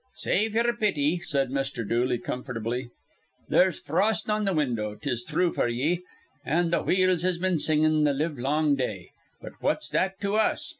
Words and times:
"Save 0.15 0.55
ye'er 0.55 0.73
pity," 0.73 1.19
said 1.19 1.51
Mr. 1.51 1.87
Dooley, 1.87 2.17
comfortably. 2.17 2.79
"It 2.79 2.81
ain't 2.81 2.87
cowld 2.87 3.47
in 3.47 3.53
here. 3.55 3.63
There's 3.65 3.79
frost 3.79 4.29
on 4.31 4.45
th' 4.47 4.55
window, 4.55 4.95
'tis 4.95 5.23
thrue 5.25 5.53
for 5.53 5.67
ye; 5.67 6.01
an' 6.43 6.71
th' 6.71 6.83
wheels 6.87 7.21
has 7.21 7.37
been 7.37 7.59
singin' 7.59 8.03
th' 8.03 8.15
livelong 8.17 8.73
day. 8.75 9.11
But 9.43 9.51
what's 9.61 9.89
that 9.89 10.19
to 10.21 10.37
us? 10.37 10.67